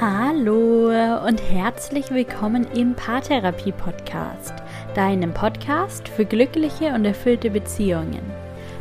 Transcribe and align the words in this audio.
Hallo 0.00 0.88
und 1.26 1.42
herzlich 1.42 2.10
willkommen 2.10 2.66
im 2.74 2.94
Paartherapie 2.94 3.72
Podcast, 3.72 4.54
deinem 4.94 5.34
Podcast 5.34 6.08
für 6.08 6.24
glückliche 6.24 6.94
und 6.94 7.04
erfüllte 7.04 7.50
Beziehungen. 7.50 8.22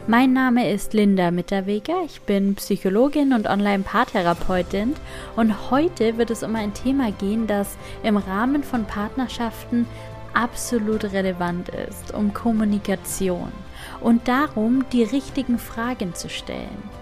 Mein 0.08 0.32
Name 0.32 0.72
ist 0.72 0.94
Linda 0.94 1.30
Mitterweger, 1.32 1.96
ich 2.06 2.22
bin 2.22 2.56
Psychologin 2.56 3.34
und 3.34 3.50
Online-Paartherapeutin 3.50 4.96
und 5.36 5.70
heute 5.70 6.18
wird 6.18 6.30
es 6.30 6.42
um 6.42 6.56
ein 6.56 6.74
Thema 6.74 7.12
gehen, 7.12 7.48
das 7.48 7.78
im 8.02 8.16
Rahmen 8.16 8.64
von 8.64 8.86
Partnerschaften 8.86 9.88
absolut 10.34 11.04
relevant 11.04 11.68
ist, 11.68 12.14
um 12.14 12.34
Kommunikation 12.34 13.52
und 14.00 14.26
darum, 14.30 14.86
die 14.94 15.04
richtigen 15.04 15.60
Fragen 15.60 16.16
zu 16.16 16.30
stellen. 16.30 16.99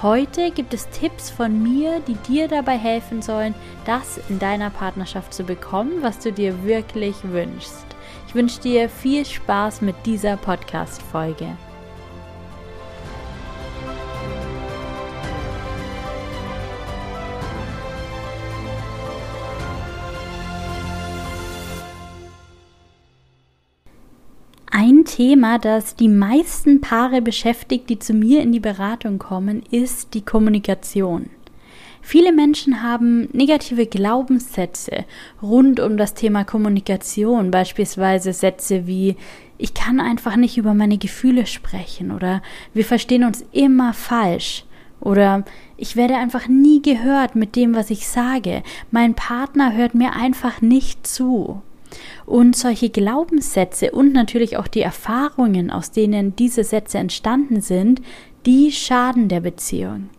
Heute 0.00 0.52
gibt 0.52 0.74
es 0.74 0.88
Tipps 0.90 1.28
von 1.28 1.60
mir, 1.60 1.98
die 2.06 2.14
dir 2.14 2.46
dabei 2.46 2.78
helfen 2.78 3.20
sollen, 3.20 3.52
das 3.84 4.20
in 4.28 4.38
deiner 4.38 4.70
Partnerschaft 4.70 5.34
zu 5.34 5.42
bekommen, 5.42 6.02
was 6.02 6.20
du 6.20 6.32
dir 6.32 6.62
wirklich 6.62 7.16
wünschst. 7.24 7.84
Ich 8.28 8.34
wünsche 8.34 8.60
dir 8.60 8.88
viel 8.88 9.26
Spaß 9.26 9.80
mit 9.80 9.96
dieser 10.06 10.36
Podcast-Folge. 10.36 11.56
Thema, 25.18 25.58
das 25.58 25.96
die 25.96 26.06
meisten 26.06 26.80
Paare 26.80 27.20
beschäftigt, 27.20 27.90
die 27.90 27.98
zu 27.98 28.12
mir 28.12 28.40
in 28.40 28.52
die 28.52 28.60
Beratung 28.60 29.18
kommen, 29.18 29.64
ist 29.68 30.14
die 30.14 30.20
Kommunikation. 30.20 31.28
Viele 32.00 32.32
Menschen 32.32 32.84
haben 32.84 33.28
negative 33.32 33.86
Glaubenssätze 33.86 35.06
rund 35.42 35.80
um 35.80 35.96
das 35.96 36.14
Thema 36.14 36.44
Kommunikation, 36.44 37.50
beispielsweise 37.50 38.32
Sätze 38.32 38.86
wie 38.86 39.16
ich 39.56 39.74
kann 39.74 39.98
einfach 39.98 40.36
nicht 40.36 40.56
über 40.56 40.72
meine 40.72 40.98
Gefühle 40.98 41.46
sprechen 41.46 42.12
oder 42.12 42.40
wir 42.72 42.84
verstehen 42.84 43.24
uns 43.24 43.44
immer 43.50 43.94
falsch 43.94 44.66
oder 45.00 45.44
ich 45.76 45.96
werde 45.96 46.14
einfach 46.14 46.46
nie 46.46 46.80
gehört 46.80 47.34
mit 47.34 47.56
dem, 47.56 47.74
was 47.74 47.90
ich 47.90 48.06
sage. 48.06 48.62
Mein 48.92 49.14
Partner 49.14 49.72
hört 49.72 49.96
mir 49.96 50.12
einfach 50.12 50.60
nicht 50.60 51.08
zu. 51.08 51.60
Und 52.28 52.56
solche 52.56 52.90
Glaubenssätze 52.90 53.90
und 53.90 54.12
natürlich 54.12 54.58
auch 54.58 54.68
die 54.68 54.82
Erfahrungen, 54.82 55.70
aus 55.70 55.92
denen 55.92 56.36
diese 56.36 56.62
Sätze 56.62 56.98
entstanden 56.98 57.62
sind, 57.62 58.02
die 58.44 58.70
schaden 58.70 59.28
der 59.28 59.40
Beziehung. 59.40 60.10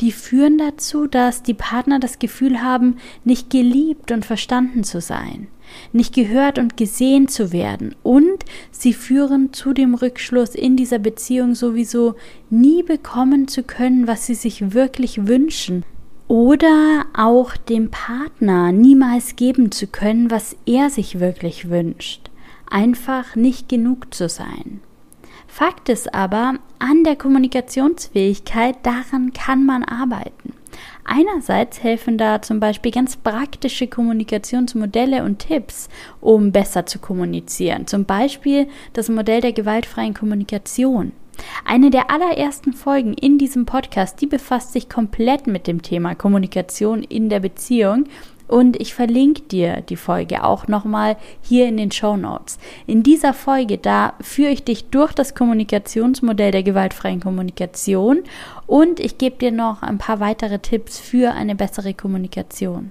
Die 0.00 0.10
führen 0.10 0.56
dazu, 0.56 1.06
dass 1.06 1.42
die 1.42 1.52
Partner 1.52 2.00
das 2.00 2.18
Gefühl 2.18 2.62
haben, 2.62 2.96
nicht 3.24 3.50
geliebt 3.50 4.10
und 4.10 4.24
verstanden 4.24 4.84
zu 4.84 5.02
sein, 5.02 5.48
nicht 5.92 6.14
gehört 6.14 6.58
und 6.58 6.78
gesehen 6.78 7.28
zu 7.28 7.52
werden 7.52 7.94
und 8.02 8.46
sie 8.70 8.94
führen 8.94 9.52
zu 9.52 9.74
dem 9.74 9.94
Rückschluss 9.94 10.54
in 10.54 10.78
dieser 10.78 10.98
Beziehung 10.98 11.54
sowieso 11.54 12.14
nie 12.48 12.82
bekommen 12.82 13.48
zu 13.48 13.64
können, 13.64 14.06
was 14.06 14.24
sie 14.24 14.34
sich 14.34 14.72
wirklich 14.72 15.26
wünschen, 15.26 15.84
oder 16.30 17.06
auch 17.12 17.56
dem 17.56 17.90
Partner 17.90 18.70
niemals 18.70 19.34
geben 19.34 19.72
zu 19.72 19.88
können, 19.88 20.30
was 20.30 20.54
er 20.64 20.88
sich 20.88 21.18
wirklich 21.18 21.70
wünscht. 21.70 22.30
Einfach 22.70 23.34
nicht 23.34 23.68
genug 23.68 24.14
zu 24.14 24.28
sein. 24.28 24.80
Fakt 25.48 25.88
ist 25.88 26.14
aber, 26.14 26.54
an 26.78 27.02
der 27.02 27.16
Kommunikationsfähigkeit, 27.16 28.76
daran 28.84 29.32
kann 29.32 29.66
man 29.66 29.82
arbeiten. 29.82 30.54
Einerseits 31.04 31.82
helfen 31.82 32.16
da 32.16 32.40
zum 32.40 32.60
Beispiel 32.60 32.92
ganz 32.92 33.16
praktische 33.16 33.88
Kommunikationsmodelle 33.88 35.24
und 35.24 35.40
Tipps, 35.40 35.88
um 36.20 36.52
besser 36.52 36.86
zu 36.86 37.00
kommunizieren. 37.00 37.88
Zum 37.88 38.04
Beispiel 38.04 38.68
das 38.92 39.08
Modell 39.08 39.40
der 39.40 39.52
gewaltfreien 39.52 40.14
Kommunikation. 40.14 41.10
Eine 41.64 41.90
der 41.90 42.10
allerersten 42.10 42.72
Folgen 42.72 43.14
in 43.14 43.38
diesem 43.38 43.66
Podcast, 43.66 44.20
die 44.20 44.26
befasst 44.26 44.72
sich 44.72 44.88
komplett 44.88 45.46
mit 45.46 45.66
dem 45.66 45.82
Thema 45.82 46.14
Kommunikation 46.14 47.02
in 47.02 47.28
der 47.28 47.40
Beziehung. 47.40 48.04
Und 48.48 48.80
ich 48.80 48.94
verlinke 48.94 49.42
dir 49.42 49.80
die 49.80 49.96
Folge 49.96 50.42
auch 50.42 50.66
nochmal 50.66 51.16
hier 51.40 51.68
in 51.68 51.76
den 51.76 51.92
Show 51.92 52.16
Notes. 52.16 52.58
In 52.86 53.04
dieser 53.04 53.32
Folge, 53.32 53.78
da 53.78 54.14
führe 54.20 54.50
ich 54.50 54.64
dich 54.64 54.86
durch 54.86 55.12
das 55.12 55.36
Kommunikationsmodell 55.36 56.50
der 56.50 56.64
gewaltfreien 56.64 57.20
Kommunikation. 57.20 58.24
Und 58.66 58.98
ich 58.98 59.18
gebe 59.18 59.36
dir 59.36 59.52
noch 59.52 59.82
ein 59.82 59.98
paar 59.98 60.18
weitere 60.18 60.58
Tipps 60.58 60.98
für 60.98 61.30
eine 61.32 61.54
bessere 61.54 61.94
Kommunikation 61.94 62.90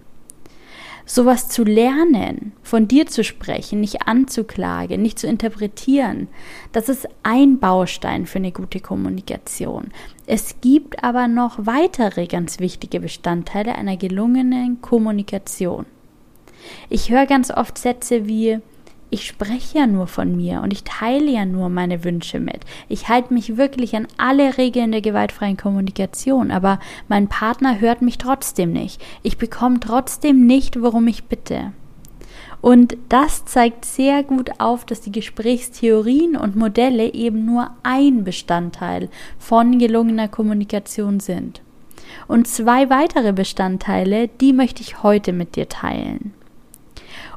sowas 1.09 1.49
zu 1.49 1.63
lernen, 1.63 2.51
von 2.61 2.87
dir 2.87 3.07
zu 3.07 3.23
sprechen, 3.23 3.81
nicht 3.81 4.07
anzuklagen, 4.07 5.01
nicht 5.01 5.17
zu 5.17 5.25
interpretieren, 5.25 6.27
das 6.71 6.87
ist 6.87 7.07
ein 7.23 7.57
Baustein 7.57 8.27
für 8.27 8.37
eine 8.37 8.51
gute 8.51 8.79
Kommunikation. 8.79 9.91
Es 10.27 10.61
gibt 10.61 11.03
aber 11.03 11.27
noch 11.27 11.65
weitere 11.65 12.27
ganz 12.27 12.59
wichtige 12.59 12.99
Bestandteile 12.99 13.73
einer 13.73 13.97
gelungenen 13.97 14.81
Kommunikation. 14.81 15.87
Ich 16.89 17.09
höre 17.09 17.25
ganz 17.25 17.49
oft 17.49 17.79
Sätze 17.79 18.27
wie 18.27 18.59
ich 19.09 19.25
spreche 19.25 19.79
ja 19.79 19.87
nur 19.87 20.07
von 20.07 20.35
mir 20.35 20.61
und 20.61 20.71
ich 20.71 20.83
teile 20.83 21.31
ja 21.31 21.45
nur 21.45 21.69
meine 21.69 22.03
Wünsche 22.03 22.39
mit. 22.39 22.59
Ich 22.87 23.09
halte 23.09 23.33
mich 23.33 23.57
wirklich 23.57 23.95
an 23.95 24.07
alle 24.17 24.57
Regeln 24.57 24.91
der 24.91 25.01
gewaltfreien 25.01 25.57
Kommunikation, 25.57 26.51
aber 26.51 26.79
mein 27.07 27.27
Partner 27.27 27.79
hört 27.79 28.01
mich 28.01 28.17
trotzdem 28.17 28.71
nicht. 28.71 29.01
Ich 29.23 29.37
bekomme 29.37 29.79
trotzdem 29.79 30.45
nicht, 30.45 30.81
worum 30.81 31.07
ich 31.07 31.25
bitte. 31.25 31.73
Und 32.61 32.97
das 33.07 33.45
zeigt 33.45 33.85
sehr 33.85 34.21
gut 34.21 34.59
auf, 34.59 34.85
dass 34.85 35.01
die 35.01 35.13
Gesprächstheorien 35.13 36.35
und 36.35 36.55
Modelle 36.55 37.13
eben 37.13 37.45
nur 37.45 37.71
ein 37.83 38.23
Bestandteil 38.23 39.09
von 39.37 39.79
gelungener 39.79 40.27
Kommunikation 40.27 41.19
sind. 41.19 41.61
Und 42.27 42.47
zwei 42.47 42.89
weitere 42.89 43.31
Bestandteile, 43.31 44.27
die 44.27 44.51
möchte 44.51 44.81
ich 44.81 45.03
heute 45.03 45.31
mit 45.31 45.55
dir 45.55 45.69
teilen. 45.69 46.33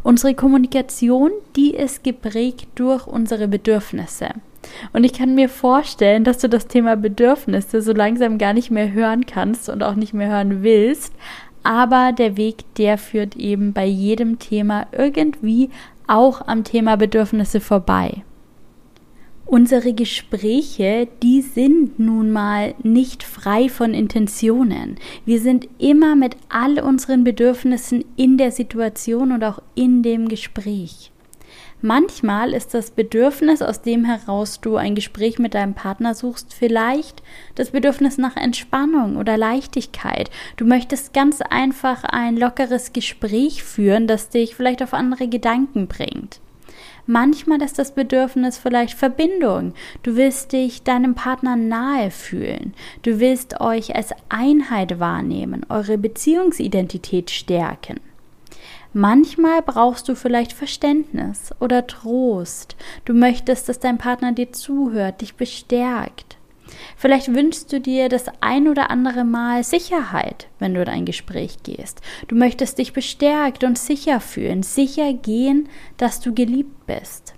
Unsere 0.02 0.34
Kommunikation, 0.34 1.30
die 1.54 1.70
ist 1.70 2.02
geprägt 2.02 2.68
durch 2.74 3.06
unsere 3.06 3.46
Bedürfnisse. 3.46 4.30
Und 4.92 5.04
ich 5.04 5.12
kann 5.12 5.34
mir 5.34 5.48
vorstellen, 5.48 6.24
dass 6.24 6.38
du 6.38 6.48
das 6.48 6.66
Thema 6.66 6.96
Bedürfnisse 6.96 7.82
so 7.82 7.92
langsam 7.92 8.38
gar 8.38 8.52
nicht 8.52 8.70
mehr 8.70 8.92
hören 8.92 9.26
kannst 9.26 9.68
und 9.68 9.82
auch 9.82 9.94
nicht 9.94 10.14
mehr 10.14 10.28
hören 10.28 10.62
willst. 10.62 11.12
Aber 11.62 12.12
der 12.12 12.36
Weg, 12.36 12.64
der 12.76 12.98
führt 12.98 13.36
eben 13.36 13.72
bei 13.72 13.86
jedem 13.86 14.38
Thema 14.38 14.86
irgendwie 14.92 15.70
auch 16.08 16.46
am 16.46 16.64
Thema 16.64 16.96
Bedürfnisse 16.96 17.60
vorbei. 17.60 18.22
Unsere 19.44 19.92
Gespräche, 19.92 21.08
die 21.22 21.42
sind 21.42 21.98
nun 21.98 22.30
mal 22.30 22.74
nicht 22.82 23.22
frei 23.22 23.68
von 23.68 23.92
Intentionen. 23.92 24.96
Wir 25.26 25.40
sind 25.40 25.68
immer 25.78 26.16
mit 26.16 26.36
all 26.48 26.78
unseren 26.78 27.24
Bedürfnissen 27.24 28.04
in 28.16 28.38
der 28.38 28.50
Situation 28.50 29.32
und 29.32 29.44
auch 29.44 29.60
in 29.74 30.02
dem 30.02 30.28
Gespräch. 30.28 31.10
Manchmal 31.84 32.54
ist 32.54 32.74
das 32.74 32.92
Bedürfnis, 32.92 33.60
aus 33.60 33.82
dem 33.82 34.04
heraus 34.04 34.60
du 34.60 34.76
ein 34.76 34.94
Gespräch 34.94 35.40
mit 35.40 35.54
deinem 35.54 35.74
Partner 35.74 36.14
suchst, 36.14 36.54
vielleicht 36.54 37.24
das 37.56 37.72
Bedürfnis 37.72 38.18
nach 38.18 38.36
Entspannung 38.36 39.16
oder 39.16 39.36
Leichtigkeit. 39.36 40.30
Du 40.56 40.64
möchtest 40.64 41.12
ganz 41.12 41.40
einfach 41.40 42.04
ein 42.04 42.36
lockeres 42.36 42.92
Gespräch 42.92 43.64
führen, 43.64 44.06
das 44.06 44.28
dich 44.28 44.54
vielleicht 44.54 44.80
auf 44.80 44.94
andere 44.94 45.26
Gedanken 45.26 45.88
bringt. 45.88 46.40
Manchmal 47.06 47.60
ist 47.62 47.78
das 47.78 47.92
Bedürfnis 47.92 48.58
vielleicht 48.58 48.96
Verbindung. 48.96 49.74
Du 50.02 50.16
willst 50.16 50.52
dich 50.52 50.82
deinem 50.82 51.14
Partner 51.14 51.56
nahe 51.56 52.10
fühlen. 52.10 52.74
Du 53.02 53.18
willst 53.18 53.60
euch 53.60 53.96
als 53.96 54.10
Einheit 54.28 55.00
wahrnehmen, 55.00 55.66
eure 55.68 55.98
Beziehungsidentität 55.98 57.30
stärken. 57.30 58.00
Manchmal 58.94 59.62
brauchst 59.62 60.08
du 60.08 60.14
vielleicht 60.14 60.52
Verständnis 60.52 61.50
oder 61.60 61.86
Trost. 61.86 62.76
Du 63.04 63.14
möchtest, 63.14 63.68
dass 63.68 63.80
dein 63.80 63.96
Partner 63.96 64.32
dir 64.32 64.52
zuhört, 64.52 65.22
dich 65.22 65.34
bestärkt. 65.34 66.36
Vielleicht 66.96 67.34
wünschst 67.34 67.72
du 67.72 67.80
dir 67.80 68.08
das 68.08 68.26
ein 68.40 68.68
oder 68.68 68.90
andere 68.90 69.24
Mal 69.24 69.64
Sicherheit, 69.64 70.48
wenn 70.58 70.74
du 70.74 70.82
in 70.82 70.88
ein 70.88 71.04
Gespräch 71.04 71.62
gehst. 71.62 72.00
Du 72.28 72.34
möchtest 72.34 72.78
dich 72.78 72.92
bestärkt 72.92 73.64
und 73.64 73.78
sicher 73.78 74.20
fühlen, 74.20 74.62
sicher 74.62 75.12
gehen, 75.12 75.68
dass 75.96 76.20
du 76.20 76.34
geliebt 76.34 76.86
bist. 76.86 77.34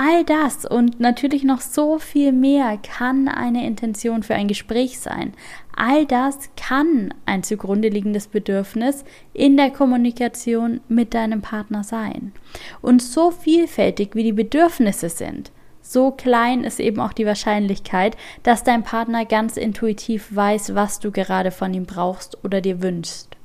All 0.00 0.22
das 0.22 0.64
und 0.64 1.00
natürlich 1.00 1.42
noch 1.42 1.60
so 1.60 1.98
viel 1.98 2.30
mehr 2.30 2.78
kann 2.78 3.26
eine 3.26 3.66
Intention 3.66 4.22
für 4.22 4.36
ein 4.36 4.46
Gespräch 4.46 5.00
sein. 5.00 5.32
All 5.74 6.06
das 6.06 6.50
kann 6.54 7.12
ein 7.26 7.42
zugrunde 7.42 7.88
liegendes 7.88 8.28
Bedürfnis 8.28 9.04
in 9.32 9.56
der 9.56 9.70
Kommunikation 9.70 10.80
mit 10.86 11.14
deinem 11.14 11.40
Partner 11.40 11.82
sein. 11.82 12.32
Und 12.80 13.02
so 13.02 13.32
vielfältig 13.32 14.14
wie 14.14 14.22
die 14.22 14.32
Bedürfnisse 14.32 15.08
sind, 15.08 15.50
so 15.90 16.10
klein 16.10 16.64
ist 16.64 16.80
eben 16.80 17.00
auch 17.00 17.14
die 17.14 17.24
Wahrscheinlichkeit, 17.24 18.16
dass 18.42 18.62
dein 18.62 18.82
Partner 18.82 19.24
ganz 19.24 19.56
intuitiv 19.56 20.28
weiß, 20.34 20.74
was 20.74 21.00
du 21.00 21.10
gerade 21.10 21.50
von 21.50 21.72
ihm 21.72 21.86
brauchst 21.86 22.44
oder 22.44 22.60
dir 22.60 22.82
wünschst. 22.82 23.36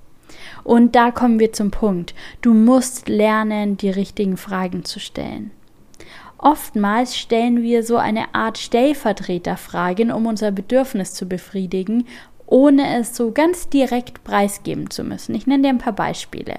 Und 0.66 0.96
da 0.96 1.12
kommen 1.12 1.40
wir 1.40 1.54
zum 1.54 1.72
Punkt. 1.72 2.14
Du 2.42 2.54
musst 2.54 3.08
lernen, 3.08 3.78
die 3.78 3.90
richtigen 3.90 4.36
Fragen 4.36 4.84
zu 4.84 5.00
stellen. 5.00 5.52
Oftmals 6.38 7.18
stellen 7.18 7.62
wir 7.62 7.84
so 7.84 7.96
eine 7.96 8.36
Art 8.36 8.58
Stellvertreterfragen, 8.58 10.12
um 10.12 10.26
unser 10.26 10.52
Bedürfnis 10.52 11.14
zu 11.14 11.26
befriedigen, 11.26 12.06
ohne 12.46 13.00
es 13.00 13.16
so 13.16 13.32
ganz 13.32 13.70
direkt 13.70 14.26
preisgeben 14.26 14.90
zu 14.90 15.06
müssen. 15.06 15.34
Ich 15.34 15.48
nenne 15.48 15.64
dir 15.64 15.70
ein 15.70 15.78
paar 15.78 15.94
Beispiele. 15.94 16.56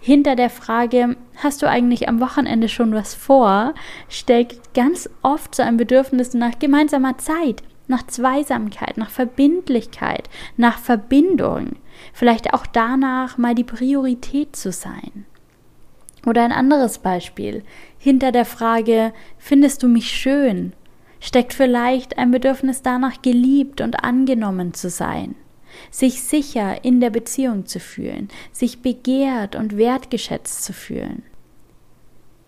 Hinter 0.00 0.34
der 0.34 0.50
Frage, 0.50 1.16
hast 1.36 1.62
du 1.62 1.68
eigentlich 1.68 2.08
am 2.08 2.20
Wochenende 2.20 2.68
schon 2.68 2.94
was 2.94 3.14
vor, 3.14 3.74
steckt 4.08 4.74
ganz 4.74 5.08
oft 5.22 5.54
so 5.54 5.62
ein 5.62 5.76
Bedürfnis 5.76 6.34
nach 6.34 6.58
gemeinsamer 6.58 7.18
Zeit, 7.18 7.62
nach 7.88 8.06
Zweisamkeit, 8.06 8.96
nach 8.96 9.10
Verbindlichkeit, 9.10 10.28
nach 10.56 10.78
Verbindung, 10.78 11.76
vielleicht 12.12 12.52
auch 12.52 12.66
danach 12.66 13.38
mal 13.38 13.54
die 13.54 13.64
Priorität 13.64 14.56
zu 14.56 14.72
sein. 14.72 15.26
Oder 16.26 16.42
ein 16.42 16.52
anderes 16.52 16.98
Beispiel. 16.98 17.62
Hinter 17.98 18.32
der 18.32 18.44
Frage, 18.44 19.12
findest 19.38 19.82
du 19.82 19.88
mich 19.88 20.10
schön, 20.10 20.72
steckt 21.20 21.54
vielleicht 21.54 22.18
ein 22.18 22.32
Bedürfnis 22.32 22.82
danach, 22.82 23.22
geliebt 23.22 23.80
und 23.80 24.02
angenommen 24.02 24.74
zu 24.74 24.90
sein, 24.90 25.36
sich 25.90 26.22
sicher 26.22 26.84
in 26.84 27.00
der 27.00 27.10
Beziehung 27.10 27.66
zu 27.66 27.80
fühlen, 27.80 28.28
sich 28.52 28.80
begehrt 28.80 29.56
und 29.56 29.76
wertgeschätzt 29.76 30.64
zu 30.64 30.72
fühlen. 30.72 31.22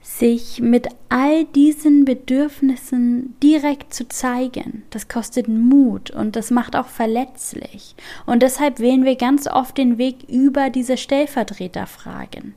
Sich 0.00 0.60
mit 0.60 0.88
all 1.10 1.44
diesen 1.44 2.04
Bedürfnissen 2.04 3.36
direkt 3.42 3.92
zu 3.92 4.08
zeigen, 4.08 4.82
das 4.90 5.08
kostet 5.08 5.48
Mut 5.48 6.10
und 6.10 6.34
das 6.34 6.50
macht 6.50 6.76
auch 6.76 6.88
verletzlich. 6.88 7.94
Und 8.24 8.42
deshalb 8.42 8.80
wählen 8.80 9.04
wir 9.04 9.16
ganz 9.16 9.46
oft 9.46 9.76
den 9.76 9.98
Weg 9.98 10.24
über 10.28 10.70
diese 10.70 10.96
Stellvertreterfragen. 10.96 12.54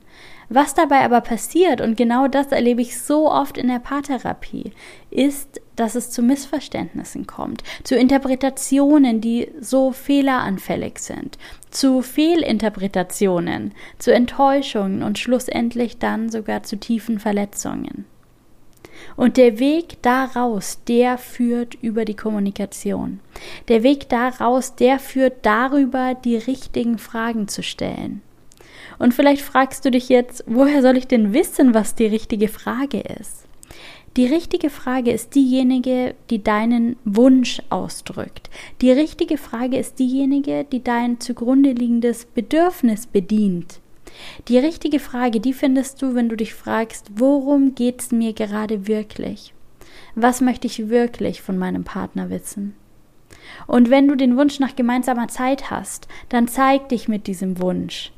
Was 0.54 0.74
dabei 0.74 1.02
aber 1.02 1.22
passiert, 1.22 1.80
und 1.80 1.96
genau 1.96 2.28
das 2.28 2.48
erlebe 2.48 2.82
ich 2.82 3.00
so 3.00 3.30
oft 3.30 3.56
in 3.56 3.68
der 3.68 3.78
Paartherapie, 3.78 4.72
ist, 5.10 5.61
dass 5.76 5.94
es 5.94 6.10
zu 6.10 6.22
Missverständnissen 6.22 7.26
kommt, 7.26 7.62
zu 7.84 7.96
Interpretationen, 7.96 9.20
die 9.20 9.50
so 9.60 9.92
fehleranfällig 9.92 10.98
sind, 10.98 11.38
zu 11.70 12.02
Fehlinterpretationen, 12.02 13.72
zu 13.98 14.12
Enttäuschungen 14.12 15.02
und 15.02 15.18
schlussendlich 15.18 15.98
dann 15.98 16.30
sogar 16.30 16.62
zu 16.62 16.76
tiefen 16.76 17.18
Verletzungen. 17.18 18.04
Und 19.16 19.36
der 19.36 19.58
Weg 19.58 20.00
daraus, 20.02 20.78
der 20.86 21.18
führt 21.18 21.74
über 21.74 22.04
die 22.04 22.14
Kommunikation. 22.14 23.20
Der 23.68 23.82
Weg 23.82 24.08
daraus, 24.08 24.74
der 24.76 24.98
führt 24.98 25.44
darüber, 25.44 26.14
die 26.14 26.36
richtigen 26.36 26.98
Fragen 26.98 27.48
zu 27.48 27.62
stellen. 27.62 28.22
Und 28.98 29.14
vielleicht 29.14 29.42
fragst 29.42 29.84
du 29.84 29.90
dich 29.90 30.08
jetzt, 30.08 30.44
woher 30.46 30.82
soll 30.82 30.96
ich 30.96 31.08
denn 31.08 31.32
wissen, 31.32 31.74
was 31.74 31.94
die 31.94 32.06
richtige 32.06 32.48
Frage 32.48 33.00
ist? 33.00 33.46
Die 34.16 34.26
richtige 34.26 34.68
Frage 34.68 35.10
ist 35.10 35.34
diejenige, 35.34 36.14
die 36.28 36.44
deinen 36.44 36.96
Wunsch 37.04 37.62
ausdrückt. 37.70 38.50
Die 38.82 38.90
richtige 38.90 39.38
Frage 39.38 39.78
ist 39.78 39.98
diejenige, 39.98 40.66
die 40.70 40.84
dein 40.84 41.18
zugrunde 41.18 41.72
liegendes 41.72 42.26
Bedürfnis 42.26 43.06
bedient. 43.06 43.80
Die 44.48 44.58
richtige 44.58 44.98
Frage, 44.98 45.40
die 45.40 45.54
findest 45.54 46.02
du, 46.02 46.14
wenn 46.14 46.28
du 46.28 46.36
dich 46.36 46.52
fragst, 46.52 47.06
worum 47.14 47.74
geht 47.74 48.02
es 48.02 48.12
mir 48.12 48.34
gerade 48.34 48.86
wirklich? 48.86 49.54
Was 50.14 50.42
möchte 50.42 50.66
ich 50.66 50.90
wirklich 50.90 51.40
von 51.40 51.56
meinem 51.56 51.84
Partner 51.84 52.28
wissen? 52.28 52.74
Und 53.66 53.88
wenn 53.88 54.08
du 54.08 54.14
den 54.14 54.36
Wunsch 54.36 54.60
nach 54.60 54.76
gemeinsamer 54.76 55.28
Zeit 55.28 55.70
hast, 55.70 56.06
dann 56.28 56.48
zeig 56.48 56.90
dich 56.90 57.08
mit 57.08 57.26
diesem 57.26 57.62
Wunsch. 57.62 58.12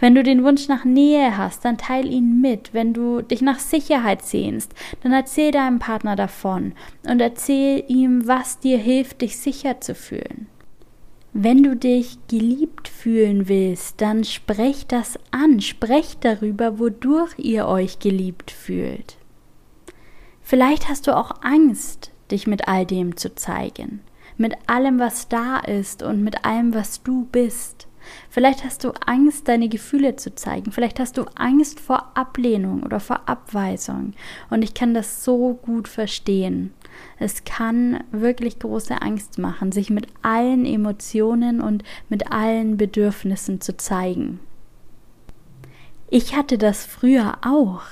Wenn 0.00 0.14
du 0.14 0.22
den 0.22 0.44
Wunsch 0.44 0.68
nach 0.68 0.84
Nähe 0.84 1.36
hast, 1.36 1.64
dann 1.64 1.78
teil 1.78 2.06
ihn 2.10 2.40
mit. 2.40 2.74
Wenn 2.74 2.92
du 2.92 3.22
dich 3.22 3.42
nach 3.42 3.58
Sicherheit 3.58 4.22
sehnst, 4.22 4.74
dann 5.02 5.12
erzähl 5.12 5.52
deinem 5.52 5.78
Partner 5.78 6.16
davon 6.16 6.72
und 7.08 7.20
erzähl 7.20 7.84
ihm, 7.88 8.26
was 8.26 8.58
dir 8.58 8.78
hilft, 8.78 9.22
dich 9.22 9.38
sicher 9.38 9.80
zu 9.80 9.94
fühlen. 9.94 10.48
Wenn 11.32 11.62
du 11.62 11.76
dich 11.76 12.18
geliebt 12.28 12.88
fühlen 12.88 13.48
willst, 13.48 14.00
dann 14.00 14.24
sprech 14.24 14.86
das 14.88 15.16
an, 15.30 15.60
sprecht 15.60 16.24
darüber, 16.24 16.80
wodurch 16.80 17.38
ihr 17.38 17.66
euch 17.68 18.00
geliebt 18.00 18.50
fühlt. 18.50 19.16
Vielleicht 20.42 20.88
hast 20.88 21.06
du 21.06 21.16
auch 21.16 21.42
Angst, 21.42 22.10
dich 22.32 22.48
mit 22.48 22.66
all 22.66 22.84
dem 22.84 23.16
zu 23.16 23.32
zeigen, 23.36 24.00
mit 24.36 24.54
allem, 24.66 24.98
was 24.98 25.28
da 25.28 25.58
ist 25.58 26.02
und 26.02 26.24
mit 26.24 26.44
allem, 26.44 26.74
was 26.74 27.04
du 27.04 27.26
bist. 27.30 27.86
Vielleicht 28.28 28.64
hast 28.64 28.84
du 28.84 28.92
Angst, 29.06 29.48
deine 29.48 29.68
Gefühle 29.68 30.16
zu 30.16 30.34
zeigen. 30.34 30.72
Vielleicht 30.72 31.00
hast 31.00 31.16
du 31.16 31.24
Angst 31.34 31.80
vor 31.80 32.16
Ablehnung 32.16 32.82
oder 32.82 33.00
vor 33.00 33.28
Abweisung. 33.28 34.14
Und 34.50 34.62
ich 34.62 34.74
kann 34.74 34.94
das 34.94 35.24
so 35.24 35.54
gut 35.54 35.88
verstehen. 35.88 36.72
Es 37.18 37.44
kann 37.44 38.02
wirklich 38.10 38.58
große 38.58 39.00
Angst 39.00 39.38
machen, 39.38 39.72
sich 39.72 39.90
mit 39.90 40.08
allen 40.22 40.66
Emotionen 40.66 41.60
und 41.60 41.84
mit 42.08 42.32
allen 42.32 42.76
Bedürfnissen 42.76 43.60
zu 43.60 43.76
zeigen. 43.76 44.40
Ich 46.08 46.34
hatte 46.34 46.58
das 46.58 46.84
früher 46.86 47.38
auch 47.46 47.82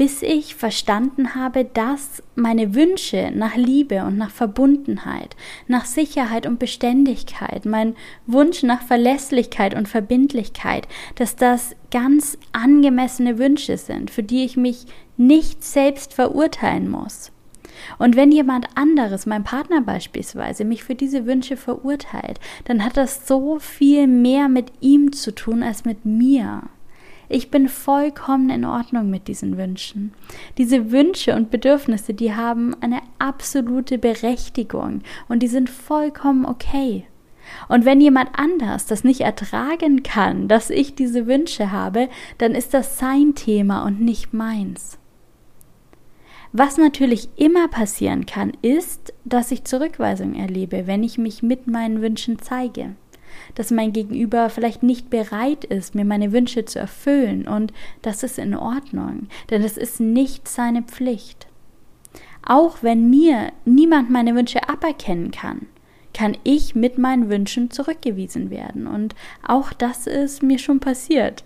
bis 0.00 0.22
ich 0.22 0.54
verstanden 0.54 1.34
habe, 1.34 1.66
dass 1.66 2.22
meine 2.34 2.74
Wünsche 2.74 3.30
nach 3.34 3.54
Liebe 3.54 4.02
und 4.04 4.16
nach 4.16 4.30
Verbundenheit, 4.30 5.36
nach 5.68 5.84
Sicherheit 5.84 6.46
und 6.46 6.58
Beständigkeit, 6.58 7.66
mein 7.66 7.94
Wunsch 8.26 8.62
nach 8.62 8.80
Verlässlichkeit 8.80 9.74
und 9.74 9.88
Verbindlichkeit, 9.88 10.88
dass 11.16 11.36
das 11.36 11.76
ganz 11.90 12.38
angemessene 12.52 13.36
Wünsche 13.36 13.76
sind, 13.76 14.10
für 14.10 14.22
die 14.22 14.46
ich 14.46 14.56
mich 14.56 14.86
nicht 15.18 15.62
selbst 15.62 16.14
verurteilen 16.14 16.88
muss. 16.90 17.30
Und 17.98 18.16
wenn 18.16 18.32
jemand 18.32 18.68
anderes, 18.76 19.26
mein 19.26 19.44
Partner 19.44 19.82
beispielsweise, 19.82 20.64
mich 20.64 20.82
für 20.82 20.94
diese 20.94 21.26
Wünsche 21.26 21.58
verurteilt, 21.58 22.40
dann 22.64 22.86
hat 22.86 22.96
das 22.96 23.28
so 23.28 23.58
viel 23.58 24.06
mehr 24.06 24.48
mit 24.48 24.72
ihm 24.80 25.12
zu 25.12 25.34
tun 25.34 25.62
als 25.62 25.84
mit 25.84 26.06
mir. 26.06 26.62
Ich 27.32 27.52
bin 27.52 27.68
vollkommen 27.68 28.50
in 28.50 28.64
Ordnung 28.64 29.08
mit 29.08 29.28
diesen 29.28 29.56
Wünschen. 29.56 30.12
Diese 30.58 30.90
Wünsche 30.90 31.36
und 31.36 31.52
Bedürfnisse, 31.52 32.12
die 32.12 32.34
haben 32.34 32.74
eine 32.80 33.02
absolute 33.20 33.98
Berechtigung 33.98 35.02
und 35.28 35.40
die 35.40 35.46
sind 35.46 35.70
vollkommen 35.70 36.44
okay. 36.44 37.04
Und 37.68 37.84
wenn 37.84 38.00
jemand 38.00 38.30
anders 38.32 38.86
das 38.86 39.04
nicht 39.04 39.20
ertragen 39.20 40.02
kann, 40.02 40.48
dass 40.48 40.70
ich 40.70 40.96
diese 40.96 41.28
Wünsche 41.28 41.70
habe, 41.70 42.08
dann 42.38 42.56
ist 42.56 42.74
das 42.74 42.98
sein 42.98 43.36
Thema 43.36 43.84
und 43.84 44.00
nicht 44.00 44.34
meins. 44.34 44.98
Was 46.52 46.78
natürlich 46.78 47.28
immer 47.36 47.68
passieren 47.68 48.26
kann, 48.26 48.54
ist, 48.60 49.14
dass 49.24 49.52
ich 49.52 49.62
Zurückweisung 49.62 50.34
erlebe, 50.34 50.88
wenn 50.88 51.04
ich 51.04 51.16
mich 51.16 51.44
mit 51.44 51.68
meinen 51.68 52.02
Wünschen 52.02 52.40
zeige 52.40 52.96
dass 53.54 53.70
mein 53.70 53.92
Gegenüber 53.92 54.50
vielleicht 54.50 54.82
nicht 54.82 55.10
bereit 55.10 55.64
ist, 55.64 55.94
mir 55.94 56.04
meine 56.04 56.32
Wünsche 56.32 56.64
zu 56.64 56.78
erfüllen 56.78 57.46
und 57.46 57.72
das 58.02 58.22
ist 58.22 58.38
in 58.38 58.54
Ordnung, 58.54 59.28
denn 59.50 59.62
es 59.62 59.76
ist 59.76 60.00
nicht 60.00 60.48
seine 60.48 60.82
Pflicht. 60.82 61.46
Auch 62.46 62.82
wenn 62.82 63.10
mir 63.10 63.52
niemand 63.64 64.10
meine 64.10 64.34
Wünsche 64.34 64.68
aberkennen 64.68 65.30
kann, 65.30 65.66
kann 66.14 66.36
ich 66.42 66.74
mit 66.74 66.98
meinen 66.98 67.28
Wünschen 67.28 67.70
zurückgewiesen 67.70 68.50
werden 68.50 68.86
und 68.86 69.14
auch 69.46 69.72
das 69.72 70.06
ist 70.06 70.42
mir 70.42 70.58
schon 70.58 70.80
passiert. 70.80 71.44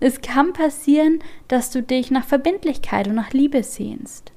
Es 0.00 0.20
kann 0.20 0.52
passieren, 0.52 1.20
dass 1.48 1.70
du 1.70 1.82
dich 1.82 2.10
nach 2.10 2.24
Verbindlichkeit 2.24 3.06
und 3.06 3.14
nach 3.14 3.32
Liebe 3.32 3.62
sehnst 3.62 4.32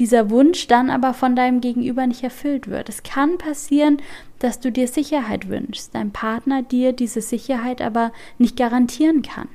dieser 0.00 0.30
Wunsch 0.30 0.66
dann 0.66 0.88
aber 0.88 1.12
von 1.12 1.36
deinem 1.36 1.60
Gegenüber 1.60 2.06
nicht 2.06 2.24
erfüllt 2.24 2.68
wird. 2.68 2.88
Es 2.88 3.02
kann 3.02 3.36
passieren, 3.36 3.98
dass 4.38 4.58
du 4.58 4.72
dir 4.72 4.88
Sicherheit 4.88 5.48
wünschst, 5.48 5.94
dein 5.94 6.10
Partner 6.10 6.62
dir 6.62 6.92
diese 6.92 7.20
Sicherheit 7.20 7.82
aber 7.82 8.10
nicht 8.38 8.56
garantieren 8.56 9.20
kann. 9.20 9.48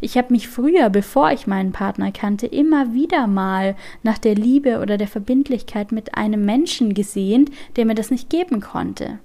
Ich 0.00 0.18
habe 0.18 0.32
mich 0.32 0.48
früher, 0.48 0.90
bevor 0.90 1.30
ich 1.30 1.46
meinen 1.46 1.70
Partner 1.70 2.10
kannte, 2.10 2.46
immer 2.46 2.92
wieder 2.92 3.28
mal 3.28 3.76
nach 4.02 4.18
der 4.18 4.34
Liebe 4.34 4.80
oder 4.80 4.98
der 4.98 5.06
Verbindlichkeit 5.06 5.92
mit 5.92 6.16
einem 6.16 6.44
Menschen 6.44 6.92
gesehnt, 6.92 7.50
der 7.76 7.86
mir 7.86 7.94
das 7.94 8.10
nicht 8.10 8.28
geben 8.28 8.60
konnte. 8.60 9.20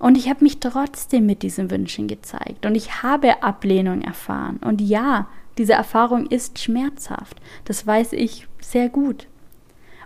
Und 0.00 0.18
ich 0.18 0.28
habe 0.28 0.42
mich 0.42 0.58
trotzdem 0.58 1.26
mit 1.26 1.42
diesen 1.42 1.70
Wünschen 1.70 2.08
gezeigt 2.08 2.66
und 2.66 2.74
ich 2.74 3.04
habe 3.04 3.44
Ablehnung 3.44 4.02
erfahren. 4.02 4.58
Und 4.64 4.80
ja, 4.80 5.28
diese 5.56 5.74
Erfahrung 5.74 6.26
ist 6.26 6.58
schmerzhaft. 6.58 7.40
Das 7.64 7.86
weiß 7.86 8.12
ich 8.14 8.48
sehr 8.60 8.88
gut. 8.88 9.28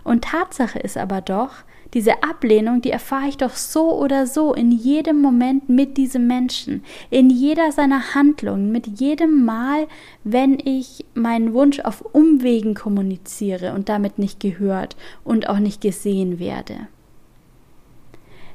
Und 0.09 0.23
Tatsache 0.23 0.79
ist 0.79 0.97
aber 0.97 1.21
doch, 1.21 1.51
diese 1.93 2.23
Ablehnung, 2.23 2.81
die 2.81 2.89
erfahre 2.89 3.29
ich 3.29 3.37
doch 3.37 3.53
so 3.53 3.95
oder 3.95 4.25
so 4.25 4.55
in 4.55 4.71
jedem 4.71 5.21
Moment 5.21 5.69
mit 5.69 5.97
diesem 5.97 6.25
Menschen, 6.25 6.83
in 7.11 7.29
jeder 7.29 7.71
seiner 7.71 8.15
Handlungen, 8.15 8.71
mit 8.71 8.87
jedem 8.99 9.45
Mal, 9.45 9.85
wenn 10.23 10.57
ich 10.65 11.05
meinen 11.13 11.53
Wunsch 11.53 11.79
auf 11.81 12.01
Umwegen 12.01 12.73
kommuniziere 12.73 13.73
und 13.73 13.87
damit 13.87 14.17
nicht 14.17 14.39
gehört 14.39 14.97
und 15.23 15.47
auch 15.47 15.59
nicht 15.59 15.79
gesehen 15.79 16.39
werde. 16.39 16.87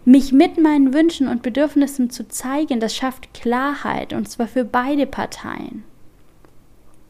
Mich 0.04 0.32
mit 0.32 0.60
meinen 0.60 0.92
Wünschen 0.92 1.28
und 1.28 1.42
Bedürfnissen 1.42 2.10
zu 2.10 2.26
zeigen, 2.26 2.80
das 2.80 2.96
schafft 2.96 3.32
Klarheit 3.32 4.12
und 4.12 4.28
zwar 4.28 4.48
für 4.48 4.64
beide 4.64 5.06
Parteien 5.06 5.84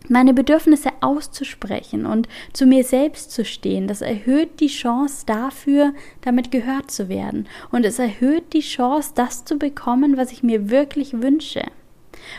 meine 0.08 0.34
Bedürfnisse 0.34 0.90
auszusprechen 1.00 2.06
und 2.06 2.28
zu 2.52 2.66
mir 2.66 2.84
selbst 2.84 3.32
zu 3.32 3.44
stehen, 3.44 3.86
das 3.86 4.02
erhöht 4.02 4.60
die 4.60 4.68
Chance 4.68 5.24
dafür, 5.26 5.94
damit 6.20 6.50
gehört 6.50 6.90
zu 6.90 7.08
werden. 7.08 7.46
Und 7.70 7.84
es 7.84 7.98
erhöht 7.98 8.52
die 8.52 8.60
Chance, 8.60 9.12
das 9.14 9.44
zu 9.44 9.56
bekommen, 9.56 10.16
was 10.16 10.32
ich 10.32 10.42
mir 10.42 10.70
wirklich 10.70 11.22
wünsche. 11.22 11.62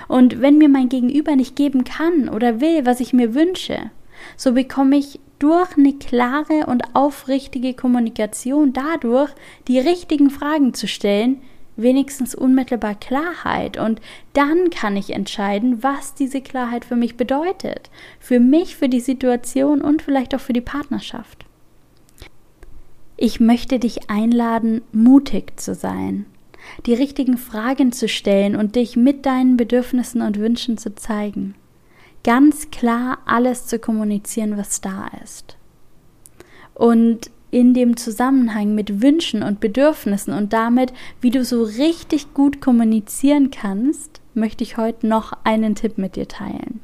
Und 0.07 0.41
wenn 0.41 0.57
mir 0.57 0.69
mein 0.69 0.89
Gegenüber 0.89 1.35
nicht 1.35 1.55
geben 1.55 1.83
kann 1.83 2.29
oder 2.29 2.61
will, 2.61 2.85
was 2.85 2.99
ich 2.99 3.13
mir 3.13 3.33
wünsche, 3.33 3.91
so 4.37 4.53
bekomme 4.53 4.97
ich 4.97 5.19
durch 5.39 5.77
eine 5.77 5.93
klare 5.93 6.65
und 6.67 6.95
aufrichtige 6.95 7.73
Kommunikation 7.73 8.73
dadurch, 8.73 9.31
die 9.67 9.79
richtigen 9.79 10.29
Fragen 10.29 10.73
zu 10.73 10.87
stellen, 10.87 11.41
wenigstens 11.77 12.35
unmittelbar 12.35 12.95
Klarheit 12.95 13.77
und 13.77 14.01
dann 14.33 14.69
kann 14.69 14.95
ich 14.95 15.11
entscheiden, 15.11 15.83
was 15.83 16.13
diese 16.13 16.41
Klarheit 16.41 16.85
für 16.85 16.95
mich 16.95 17.17
bedeutet. 17.17 17.89
Für 18.19 18.39
mich, 18.39 18.75
für 18.75 18.89
die 18.89 18.99
Situation 18.99 19.81
und 19.81 20.01
vielleicht 20.01 20.33
auch 20.35 20.39
für 20.39 20.53
die 20.53 20.61
Partnerschaft. 20.61 21.45
Ich 23.17 23.39
möchte 23.39 23.79
dich 23.79 24.09
einladen, 24.09 24.81
mutig 24.91 25.59
zu 25.59 25.73
sein, 25.73 26.25
die 26.85 26.93
richtigen 26.93 27.37
Fragen 27.37 27.91
zu 27.91 28.09
stellen 28.09 28.55
und 28.55 28.75
dich 28.75 28.95
mit 28.95 29.25
deinen 29.25 29.55
Bedürfnissen 29.55 30.21
und 30.21 30.39
Wünschen 30.39 30.77
zu 30.77 30.95
zeigen. 30.95 31.55
Ganz 32.23 32.71
klar 32.71 33.19
alles 33.25 33.67
zu 33.67 33.79
kommunizieren, 33.79 34.57
was 34.57 34.81
da 34.81 35.09
ist. 35.23 35.57
Und 36.73 37.29
in 37.51 37.73
dem 37.73 37.97
Zusammenhang 37.97 38.75
mit 38.75 39.01
Wünschen 39.01 39.43
und 39.43 39.59
Bedürfnissen 39.59 40.33
und 40.33 40.53
damit, 40.53 40.93
wie 41.21 41.29
du 41.29 41.43
so 41.43 41.63
richtig 41.63 42.33
gut 42.33 42.61
kommunizieren 42.61 43.51
kannst, 43.51 44.21
möchte 44.33 44.63
ich 44.63 44.77
heute 44.77 45.07
noch 45.07 45.33
einen 45.43 45.75
Tipp 45.75 45.97
mit 45.97 46.15
dir 46.15 46.27
teilen. 46.27 46.81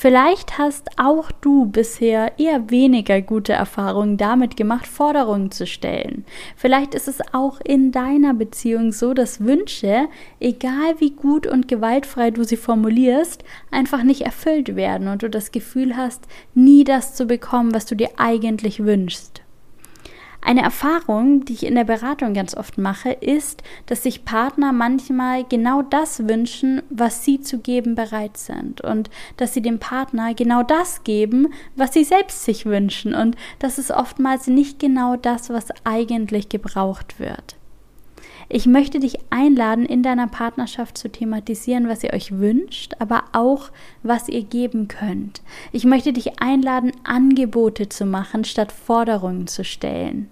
Vielleicht 0.00 0.58
hast 0.58 0.90
auch 0.96 1.32
du 1.32 1.66
bisher 1.66 2.38
eher 2.38 2.70
weniger 2.70 3.20
gute 3.20 3.52
Erfahrungen 3.52 4.16
damit 4.16 4.56
gemacht, 4.56 4.86
Forderungen 4.86 5.50
zu 5.50 5.66
stellen. 5.66 6.24
Vielleicht 6.54 6.94
ist 6.94 7.08
es 7.08 7.18
auch 7.32 7.58
in 7.64 7.90
deiner 7.90 8.32
Beziehung 8.32 8.92
so, 8.92 9.12
dass 9.12 9.40
Wünsche, 9.40 10.06
egal 10.38 10.94
wie 11.00 11.10
gut 11.10 11.48
und 11.48 11.66
gewaltfrei 11.66 12.30
du 12.30 12.44
sie 12.44 12.56
formulierst, 12.56 13.42
einfach 13.72 14.04
nicht 14.04 14.20
erfüllt 14.20 14.76
werden 14.76 15.08
und 15.08 15.24
du 15.24 15.28
das 15.28 15.50
Gefühl 15.50 15.96
hast, 15.96 16.28
nie 16.54 16.84
das 16.84 17.16
zu 17.16 17.26
bekommen, 17.26 17.74
was 17.74 17.84
du 17.84 17.96
dir 17.96 18.10
eigentlich 18.18 18.84
wünschst. 18.84 19.42
Eine 20.40 20.62
Erfahrung, 20.62 21.44
die 21.44 21.52
ich 21.52 21.66
in 21.66 21.74
der 21.74 21.84
Beratung 21.84 22.32
ganz 22.32 22.56
oft 22.56 22.78
mache, 22.78 23.10
ist, 23.10 23.62
dass 23.86 24.04
sich 24.04 24.24
Partner 24.24 24.72
manchmal 24.72 25.44
genau 25.44 25.82
das 25.82 26.28
wünschen, 26.28 26.82
was 26.90 27.24
sie 27.24 27.40
zu 27.40 27.58
geben 27.58 27.94
bereit 27.94 28.36
sind 28.36 28.80
und 28.80 29.10
dass 29.36 29.52
sie 29.52 29.62
dem 29.62 29.78
Partner 29.78 30.34
genau 30.34 30.62
das 30.62 31.02
geben, 31.04 31.52
was 31.76 31.92
sie 31.92 32.04
selbst 32.04 32.44
sich 32.44 32.66
wünschen 32.66 33.14
und 33.14 33.36
das 33.58 33.78
ist 33.78 33.90
oftmals 33.90 34.46
nicht 34.46 34.78
genau 34.78 35.16
das, 35.16 35.50
was 35.50 35.68
eigentlich 35.84 36.48
gebraucht 36.48 37.18
wird. 37.18 37.56
Ich 38.50 38.66
möchte 38.66 38.98
dich 38.98 39.18
einladen, 39.28 39.84
in 39.84 40.02
deiner 40.02 40.26
Partnerschaft 40.26 40.96
zu 40.96 41.10
thematisieren, 41.10 41.88
was 41.88 42.02
ihr 42.02 42.14
euch 42.14 42.38
wünscht, 42.38 42.94
aber 42.98 43.24
auch, 43.32 43.70
was 44.02 44.28
ihr 44.28 44.42
geben 44.42 44.88
könnt. 44.88 45.42
Ich 45.70 45.84
möchte 45.84 46.14
dich 46.14 46.40
einladen, 46.40 46.92
Angebote 47.04 47.90
zu 47.90 48.06
machen, 48.06 48.44
statt 48.44 48.72
Forderungen 48.72 49.46
zu 49.48 49.64
stellen. 49.64 50.30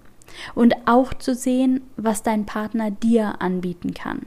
Und 0.55 0.75
auch 0.85 1.13
zu 1.13 1.35
sehen, 1.35 1.81
was 1.95 2.23
dein 2.23 2.45
Partner 2.45 2.89
dir 2.89 3.39
anbieten 3.39 3.93
kann. 3.93 4.25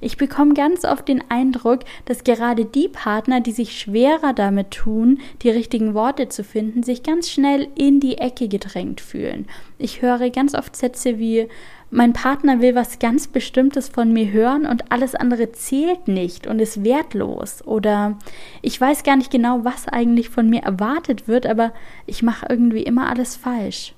Ich 0.00 0.16
bekomme 0.16 0.54
ganz 0.54 0.84
oft 0.84 1.08
den 1.08 1.22
Eindruck, 1.30 1.80
dass 2.06 2.24
gerade 2.24 2.64
die 2.64 2.88
Partner, 2.88 3.40
die 3.40 3.52
sich 3.52 3.78
schwerer 3.78 4.32
damit 4.32 4.70
tun, 4.70 5.20
die 5.42 5.50
richtigen 5.50 5.94
Worte 5.94 6.28
zu 6.28 6.42
finden, 6.42 6.82
sich 6.82 7.02
ganz 7.02 7.28
schnell 7.30 7.68
in 7.74 8.00
die 8.00 8.18
Ecke 8.18 8.48
gedrängt 8.48 9.00
fühlen. 9.00 9.46
Ich 9.78 10.00
höre 10.00 10.30
ganz 10.30 10.54
oft 10.54 10.74
Sätze 10.74 11.18
wie 11.18 11.48
mein 11.90 12.12
Partner 12.12 12.60
will 12.60 12.74
was 12.74 13.00
ganz 13.00 13.26
Bestimmtes 13.26 13.88
von 13.88 14.12
mir 14.12 14.30
hören 14.30 14.64
und 14.64 14.92
alles 14.92 15.14
andere 15.16 15.50
zählt 15.52 16.06
nicht 16.06 16.46
und 16.46 16.60
ist 16.60 16.84
wertlos. 16.84 17.66
Oder 17.66 18.16
ich 18.62 18.80
weiß 18.80 19.02
gar 19.02 19.16
nicht 19.16 19.30
genau, 19.32 19.64
was 19.64 19.88
eigentlich 19.88 20.28
von 20.28 20.48
mir 20.48 20.62
erwartet 20.62 21.26
wird, 21.26 21.46
aber 21.46 21.72
ich 22.06 22.22
mache 22.22 22.46
irgendwie 22.48 22.84
immer 22.84 23.08
alles 23.08 23.36
falsch. 23.36 23.94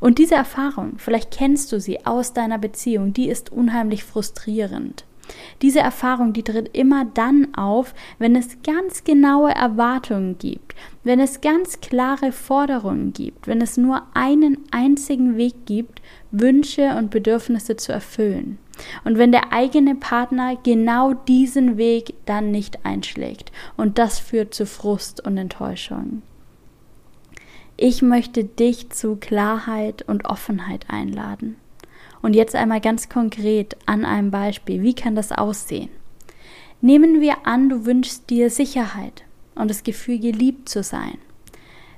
Und 0.00 0.18
diese 0.18 0.34
Erfahrung, 0.34 0.94
vielleicht 0.98 1.30
kennst 1.30 1.70
du 1.72 1.80
sie 1.80 2.04
aus 2.04 2.32
deiner 2.32 2.58
Beziehung, 2.58 3.12
die 3.12 3.28
ist 3.28 3.52
unheimlich 3.52 4.04
frustrierend. 4.04 5.04
Diese 5.62 5.80
Erfahrung, 5.80 6.32
die 6.32 6.42
tritt 6.42 6.76
immer 6.76 7.04
dann 7.04 7.54
auf, 7.54 7.94
wenn 8.18 8.36
es 8.36 8.62
ganz 8.62 9.04
genaue 9.04 9.50
Erwartungen 9.50 10.38
gibt, 10.38 10.74
wenn 11.02 11.20
es 11.20 11.40
ganz 11.40 11.80
klare 11.80 12.32
Forderungen 12.32 13.12
gibt, 13.12 13.46
wenn 13.46 13.60
es 13.60 13.76
nur 13.76 14.02
einen 14.14 14.58
einzigen 14.70 15.36
Weg 15.36 15.66
gibt, 15.66 16.02
Wünsche 16.30 16.96
und 16.96 17.10
Bedürfnisse 17.10 17.76
zu 17.76 17.92
erfüllen. 17.92 18.58
Und 19.04 19.18
wenn 19.18 19.32
der 19.32 19.52
eigene 19.52 19.94
Partner 19.94 20.56
genau 20.62 21.14
diesen 21.14 21.76
Weg 21.76 22.14
dann 22.26 22.50
nicht 22.50 22.84
einschlägt. 22.84 23.52
Und 23.76 23.98
das 23.98 24.18
führt 24.18 24.54
zu 24.54 24.66
Frust 24.66 25.24
und 25.24 25.38
Enttäuschung. 25.38 26.22
Ich 27.76 28.02
möchte 28.02 28.44
dich 28.44 28.90
zu 28.90 29.16
Klarheit 29.16 30.02
und 30.02 30.26
Offenheit 30.26 30.86
einladen. 30.88 31.56
Und 32.24 32.34
jetzt 32.34 32.54
einmal 32.54 32.80
ganz 32.80 33.10
konkret 33.10 33.76
an 33.84 34.06
einem 34.06 34.30
Beispiel. 34.30 34.80
Wie 34.80 34.94
kann 34.94 35.14
das 35.14 35.30
aussehen? 35.30 35.90
Nehmen 36.80 37.20
wir 37.20 37.46
an, 37.46 37.68
du 37.68 37.84
wünschst 37.84 38.30
dir 38.30 38.48
Sicherheit 38.48 39.24
und 39.54 39.68
das 39.68 39.82
Gefühl, 39.82 40.18
geliebt 40.18 40.70
zu 40.70 40.82
sein. 40.82 41.18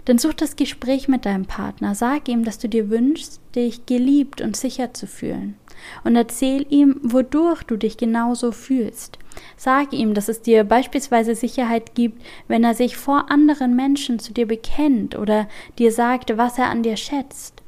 Dann 0.04 0.18
such 0.18 0.34
das 0.34 0.56
Gespräch 0.56 1.06
mit 1.06 1.26
deinem 1.26 1.44
Partner. 1.44 1.94
Sag 1.94 2.28
ihm, 2.28 2.44
dass 2.44 2.58
du 2.58 2.68
dir 2.68 2.90
wünschst, 2.90 3.40
dich 3.54 3.86
geliebt 3.86 4.40
und 4.40 4.56
sicher 4.56 4.92
zu 4.92 5.06
fühlen. 5.06 5.54
Und 6.02 6.16
erzähl 6.16 6.66
ihm, 6.70 6.98
wodurch 7.04 7.62
du 7.62 7.76
dich 7.76 7.96
genauso 7.96 8.50
fühlst. 8.50 9.20
Sag 9.56 9.92
ihm, 9.92 10.12
dass 10.12 10.28
es 10.28 10.42
dir 10.42 10.64
beispielsweise 10.64 11.36
Sicherheit 11.36 11.94
gibt, 11.94 12.20
wenn 12.48 12.64
er 12.64 12.74
sich 12.74 12.96
vor 12.96 13.30
anderen 13.30 13.76
Menschen 13.76 14.18
zu 14.18 14.32
dir 14.32 14.48
bekennt 14.48 15.16
oder 15.16 15.46
dir 15.78 15.92
sagt, 15.92 16.36
was 16.36 16.58
er 16.58 16.68
an 16.68 16.82
dir 16.82 16.96
schätzt. 16.96 17.62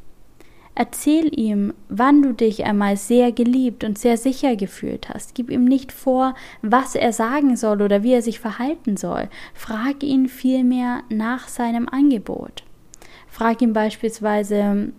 Erzähl 0.81 1.37
ihm, 1.37 1.75
wann 1.89 2.23
du 2.23 2.33
dich 2.33 2.65
einmal 2.65 2.97
sehr 2.97 3.33
geliebt 3.33 3.83
und 3.83 3.99
sehr 3.99 4.17
sicher 4.17 4.55
gefühlt 4.55 5.09
hast. 5.09 5.35
Gib 5.35 5.51
ihm 5.51 5.65
nicht 5.65 5.91
vor, 5.91 6.37
was 6.63 6.95
er 6.95 7.13
sagen 7.13 7.57
soll 7.57 7.83
oder 7.83 8.05
wie 8.05 8.13
er 8.13 8.23
sich 8.23 8.39
verhalten 8.39 8.97
soll. 8.97 9.29
Frag 9.55 10.05
ihn 10.05 10.29
vielmehr 10.29 11.03
nach 11.09 11.49
seinem 11.49 11.89
Angebot. 11.89 12.63
Frag 13.27 13.61
ihn 13.61 13.73
beispielsweise, 13.73 14.93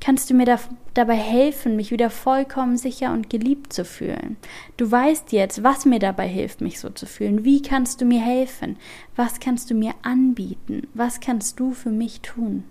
kannst 0.00 0.30
du 0.30 0.34
mir 0.34 0.46
da, 0.46 0.58
dabei 0.94 1.16
helfen, 1.16 1.76
mich 1.76 1.90
wieder 1.90 2.08
vollkommen 2.08 2.78
sicher 2.78 3.12
und 3.12 3.28
geliebt 3.28 3.74
zu 3.74 3.84
fühlen? 3.84 4.38
Du 4.78 4.90
weißt 4.90 5.32
jetzt, 5.32 5.62
was 5.62 5.84
mir 5.84 5.98
dabei 5.98 6.28
hilft, 6.28 6.62
mich 6.62 6.80
so 6.80 6.88
zu 6.88 7.04
fühlen. 7.04 7.44
Wie 7.44 7.60
kannst 7.60 8.00
du 8.00 8.06
mir 8.06 8.22
helfen? 8.22 8.78
Was 9.16 9.38
kannst 9.38 9.70
du 9.70 9.74
mir 9.74 9.92
anbieten? 10.00 10.86
Was 10.94 11.20
kannst 11.20 11.60
du 11.60 11.74
für 11.74 11.90
mich 11.90 12.22
tun? 12.22 12.64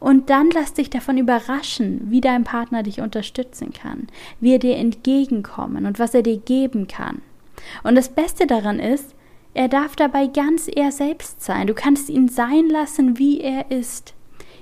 Und 0.00 0.30
dann 0.30 0.50
lass 0.50 0.74
dich 0.74 0.90
davon 0.90 1.18
überraschen, 1.18 2.10
wie 2.10 2.20
dein 2.20 2.44
Partner 2.44 2.82
dich 2.82 3.00
unterstützen 3.00 3.72
kann, 3.72 4.08
wie 4.40 4.52
er 4.52 4.58
dir 4.58 4.76
entgegenkommen 4.76 5.86
und 5.86 5.98
was 5.98 6.14
er 6.14 6.22
dir 6.22 6.38
geben 6.38 6.88
kann. 6.88 7.22
Und 7.82 7.94
das 7.94 8.08
Beste 8.08 8.46
daran 8.46 8.78
ist, 8.78 9.14
er 9.54 9.68
darf 9.68 9.96
dabei 9.96 10.26
ganz 10.26 10.68
er 10.68 10.92
selbst 10.92 11.42
sein. 11.42 11.66
Du 11.66 11.74
kannst 11.74 12.08
ihn 12.08 12.28
sein 12.28 12.68
lassen, 12.68 13.18
wie 13.18 13.40
er 13.40 13.70
ist. 13.70 14.14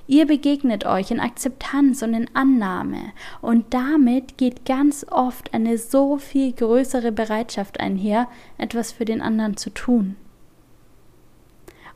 Ihr 0.07 0.25
begegnet 0.25 0.85
euch 0.85 1.11
in 1.11 1.21
Akzeptanz 1.21 2.01
und 2.01 2.13
in 2.13 2.29
Annahme. 2.33 3.13
Und 3.41 3.73
damit 3.73 4.37
geht 4.37 4.65
ganz 4.65 5.05
oft 5.09 5.53
eine 5.53 5.77
so 5.77 6.17
viel 6.17 6.51
größere 6.51 7.13
Bereitschaft 7.13 7.79
einher, 7.79 8.27
etwas 8.57 8.91
für 8.91 9.05
den 9.05 9.21
anderen 9.21 9.55
zu 9.55 9.69
tun. 9.69 10.17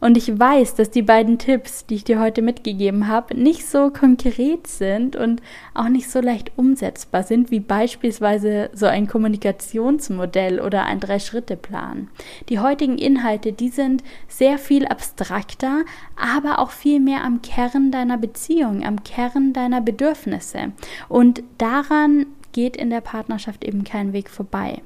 Und 0.06 0.18
ich 0.18 0.38
weiß, 0.40 0.76
dass 0.76 0.92
die 0.92 1.02
beiden 1.02 1.40
Tipps, 1.40 1.88
die 1.88 1.96
ich 1.96 2.04
dir 2.04 2.20
heute 2.20 2.44
mitgegeben 2.44 3.08
habe, 3.08 3.36
nicht 3.36 3.66
so 3.66 3.90
konkret 3.90 4.68
sind 4.68 5.16
und 5.16 5.42
auch 5.74 5.90
nicht 5.90 6.12
so 6.12 6.22
leicht 6.22 6.52
umsetzbar 6.58 7.24
sind 7.24 7.50
wie 7.50 7.60
beispielsweise 7.60 8.70
so 8.72 8.86
ein 8.86 9.08
Kommunikationsmodell 9.08 10.60
oder 10.60 10.86
ein 10.86 11.00
Drei-Schritte-Plan. 11.00 12.10
Die 12.50 12.60
heutigen 12.60 13.00
Inhalte, 13.00 13.52
die 13.52 13.70
sind 13.70 14.04
sehr 14.28 14.60
viel 14.60 14.86
abstrakter, 14.86 15.86
aber 16.16 16.60
auch 16.60 16.70
viel 16.70 17.00
mehr 17.00 17.24
am 17.24 17.42
Kern 17.42 17.90
deiner 17.90 18.20
Beziehung, 18.20 18.86
am 18.86 19.04
Kern 19.04 19.54
deiner 19.54 19.82
Bedürfnisse. 19.82 20.72
Und 21.10 21.42
daran 21.58 22.28
geht 22.52 22.78
in 22.78 22.92
der 22.92 23.02
Partnerschaft 23.02 23.64
eben 23.66 23.84
kein 23.84 24.14
Weg 24.14 24.30
vorbei. 24.30 24.84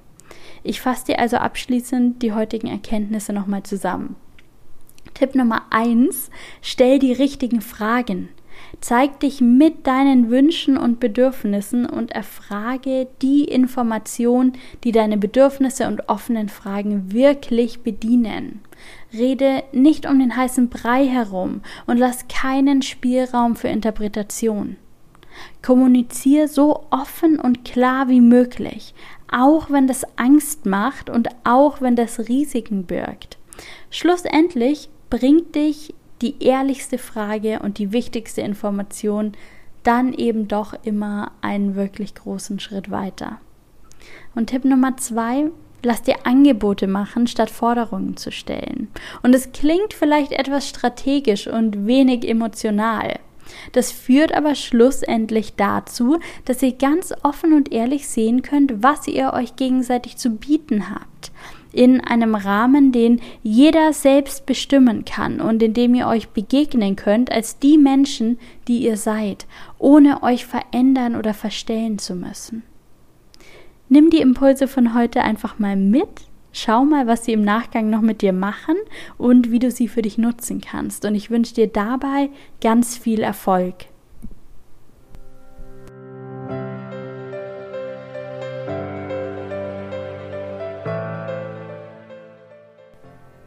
Ich 0.64 0.80
fasse 0.80 1.08
dir 1.08 1.20
also 1.20 1.36
abschließend 1.36 2.22
die 2.22 2.32
heutigen 2.32 2.68
Erkenntnisse 2.68 3.34
nochmal 3.34 3.64
zusammen. 3.64 4.16
Tipp 5.14 5.36
Nummer 5.36 5.64
eins: 5.70 6.30
Stell 6.62 7.00
die 7.00 7.14
richtigen 7.14 7.62
Fragen. 7.62 8.30
Zeig 8.82 9.20
dich 9.20 9.42
mit 9.42 9.88
deinen 9.88 10.30
Wünschen 10.30 10.78
und 10.78 11.00
Bedürfnissen 11.00 11.86
und 11.86 12.12
erfrage 12.12 13.08
die 13.22 13.46
Information, 13.46 14.54
die 14.84 14.92
deine 14.92 15.18
Bedürfnisse 15.18 15.88
und 15.88 16.08
offenen 16.08 16.50
Fragen 16.50 17.12
wirklich 17.12 17.82
bedienen. 17.82 18.62
Rede 19.12 19.64
nicht 19.72 20.08
um 20.08 20.20
den 20.20 20.36
heißen 20.36 20.70
Brei 20.70 21.06
herum 21.06 21.62
und 21.88 21.98
lass 21.98 22.28
keinen 22.28 22.82
Spielraum 22.82 23.56
für 23.56 23.68
Interpretation. 23.68 24.78
Kommuniziere 25.62 26.48
so 26.48 26.86
offen 26.90 27.40
und 27.40 27.66
klar 27.66 28.08
wie 28.08 28.22
möglich, 28.22 28.94
auch 29.32 29.70
wenn 29.70 29.88
das 29.88 30.06
Angst 30.18 30.66
macht 30.66 31.10
und 31.10 31.30
auch 31.44 31.82
wenn 31.82 31.96
das 31.96 32.30
Risiken 32.30 32.86
birgt. 32.86 33.38
Schlussendlich 33.90 34.90
bringt 35.10 35.56
dich 35.56 35.94
die 36.22 36.44
ehrlichste 36.44 36.98
Frage 36.98 37.60
und 37.60 37.78
die 37.78 37.92
wichtigste 37.92 38.42
Information 38.42 39.34
dann 39.84 40.14
eben 40.14 40.48
doch 40.48 40.74
immer 40.84 41.32
einen 41.42 41.76
wirklich 41.76 42.16
großen 42.16 42.60
Schritt 42.60 42.92
weiter. 42.92 43.40
Und 44.36 44.48
Tipp 44.48 44.66
Nummer 44.66 44.98
zwei, 44.98 45.52
lass 45.84 46.02
dir 46.02 46.26
Angebote 46.26 46.88
machen, 46.88 47.28
statt 47.28 47.50
Forderungen 47.50 48.18
zu 48.18 48.32
stellen. 48.32 48.90
Und 49.24 49.34
es 49.34 49.52
klingt 49.52 49.94
vielleicht 49.94 50.34
etwas 50.34 50.68
strategisch 50.68 51.48
und 51.48 51.88
wenig 51.88 52.28
emotional. 52.28 53.20
Das 53.72 53.92
führt 53.92 54.34
aber 54.34 54.54
schlussendlich 54.54 55.56
dazu, 55.56 56.20
dass 56.46 56.62
ihr 56.62 56.74
ganz 56.74 57.14
offen 57.24 57.54
und 57.54 57.72
ehrlich 57.72 58.08
sehen 58.08 58.42
könnt, 58.42 58.84
was 58.84 59.08
ihr 59.08 59.34
euch 59.34 59.56
gegenseitig 59.56 60.18
zu 60.18 60.32
bieten 60.32 60.90
habt. 60.90 61.19
In 61.72 62.02
einem 62.02 62.36
Rahmen, 62.36 62.92
den 62.92 63.22
jeder 63.44 63.94
selbst 63.94 64.46
bestimmen 64.46 65.06
kann 65.06 65.40
und 65.40 65.62
in 65.62 65.74
dem 65.74 65.94
ihr 65.94 66.08
euch 66.08 66.30
begegnen 66.30 66.96
könnt 66.96 67.32
als 67.32 67.60
die 67.60 67.78
Menschen, 67.78 68.40
die 68.68 68.80
ihr 68.80 68.98
seid, 68.98 69.46
ohne 69.78 70.24
euch 70.24 70.46
verändern 70.46 71.16
oder 71.16 71.34
verstellen 71.34 72.00
zu 72.00 72.16
müssen. 72.16 72.64
Nimm 73.88 74.10
die 74.10 74.22
Impulse 74.22 74.68
von 74.68 74.94
heute 74.94 75.22
einfach 75.22 75.60
mal 75.60 75.76
mit 75.76 76.08
Schau 76.52 76.84
mal, 76.84 77.06
was 77.06 77.26
sie 77.26 77.34
im 77.34 77.44
Nachgang 77.44 77.90
noch 77.90 78.02
mit 78.02 78.22
dir 78.22 78.34
machen 78.34 78.76
und 79.18 79.52
wie 79.52 79.60
du 79.60 79.70
sie 79.70 79.88
für 79.88 80.02
dich 80.02 80.18
nutzen 80.18 80.62
kannst. 80.62 81.06
Und 81.06 81.14
ich 81.14 81.30
wünsche 81.30 81.54
dir 81.54 81.68
dabei 81.68 82.30
ganz 82.60 82.98
viel 82.98 83.22
Erfolg. 83.22 83.76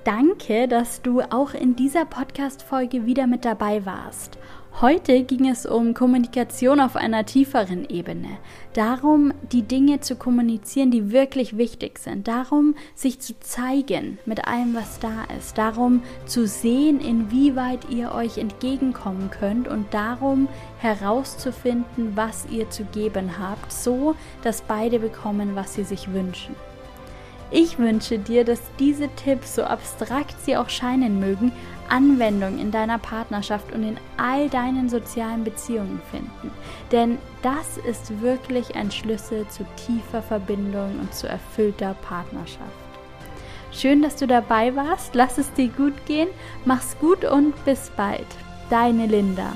Danke, 0.05 0.67
dass 0.67 1.01
du 1.01 1.21
auch 1.21 1.55
in 1.55 1.77
dieser 1.77 2.05
Podcast-Folge 2.05 3.07
wieder 3.07 3.29
mit 3.29 3.45
dabei 3.45 3.87
warst. 3.87 4.37
Heute 4.81 5.23
ging 5.23 5.49
es 5.49 5.65
um 5.65 5.95
Kommunikation 5.95 6.81
auf 6.81 6.97
einer 6.97 7.25
tieferen 7.25 7.89
Ebene. 7.89 8.39
Darum, 8.73 9.33
die 9.53 9.63
Dinge 9.63 10.01
zu 10.01 10.17
kommunizieren, 10.17 10.91
die 10.91 11.13
wirklich 11.13 11.57
wichtig 11.57 12.01
sind. 12.01 12.27
Darum, 12.27 12.75
sich 12.97 13.21
zu 13.21 13.39
zeigen 13.39 14.19
mit 14.27 14.49
allem, 14.49 14.75
was 14.75 14.99
da 14.99 15.25
ist. 15.39 15.57
Darum, 15.57 16.03
zu 16.27 16.49
sehen, 16.49 17.01
inwieweit 17.01 17.89
ihr 17.89 18.13
euch 18.13 18.39
entgegenkommen 18.39 19.31
könnt. 19.31 19.69
Und 19.69 19.95
darum, 19.95 20.49
herauszufinden, 20.79 22.17
was 22.17 22.47
ihr 22.51 22.71
zu 22.71 22.83
geben 22.87 23.39
habt, 23.39 23.71
so 23.71 24.17
dass 24.43 24.63
beide 24.63 24.99
bekommen, 24.99 25.55
was 25.55 25.75
sie 25.75 25.85
sich 25.85 26.13
wünschen. 26.13 26.57
Ich 27.55 27.79
wünsche 27.79 28.19
dir, 28.19 28.45
dass 28.45 28.63
diese 28.79 29.09
Tipps, 29.15 29.57
so 29.57 29.65
abstrakt 29.65 30.35
sie 30.43 30.57
auch 30.57 30.71
scheinen 30.71 31.21
mögen, 31.21 31.53
Anwendung 31.91 32.59
in 32.59 32.71
deiner 32.71 32.99
Partnerschaft 32.99 33.73
und 33.73 33.83
in 33.83 33.99
all 34.17 34.49
deinen 34.49 34.89
sozialen 34.89 35.45
Beziehungen 35.45 36.01
finden. 36.11 36.51
Denn 36.91 37.19
das 37.43 37.77
ist 37.77 38.23
wirklich 38.23 38.75
ein 38.75 38.91
Schlüssel 38.91 39.47
zu 39.49 39.67
tiefer 39.77 40.23
Verbindung 40.23 40.99
und 40.99 41.15
zu 41.15 41.29
erfüllter 41.29 41.95
Partnerschaft. 42.01 42.71
Schön, 43.71 44.01
dass 44.01 44.17
du 44.17 44.27
dabei 44.27 44.75
warst. 44.75 45.15
Lass 45.15 45.37
es 45.37 45.53
dir 45.53 45.69
gut 45.69 46.07
gehen. 46.07 46.29
Mach's 46.65 46.97
gut 47.01 47.25
und 47.25 47.63
bis 47.67 47.91
bald. 47.97 48.27
Deine 48.71 49.07
Linda. 49.07 49.53